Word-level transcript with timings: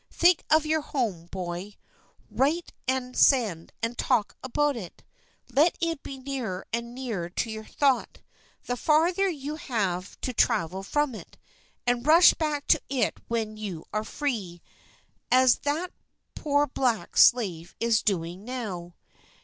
Think 0.11 0.43
of 0.49 0.65
your 0.65 0.81
home, 0.81 1.27
boy; 1.27 1.75
write, 2.31 2.73
and 2.87 3.15
send, 3.15 3.71
and 3.83 3.95
talk 3.99 4.35
about 4.41 4.75
it. 4.75 5.03
Let 5.53 5.77
it 5.79 6.01
be 6.01 6.17
nearer 6.17 6.65
and 6.73 6.95
nearer 6.95 7.29
to 7.29 7.51
your 7.51 7.65
thought, 7.65 8.19
the 8.63 8.75
farther 8.75 9.29
you 9.29 9.57
have 9.57 10.19
to 10.21 10.33
travel 10.33 10.81
from 10.81 11.13
it; 11.13 11.37
and 11.85 12.07
rush 12.07 12.33
back 12.33 12.65
to 12.69 12.81
it 12.89 13.19
when 13.27 13.57
you 13.57 13.85
are 13.93 14.03
free, 14.03 14.63
as 15.29 15.59
that 15.59 15.91
poor 16.33 16.65
black 16.65 17.15
slave 17.15 17.75
is 17.79 18.01
doing 18.01 18.43
now. 18.43 18.95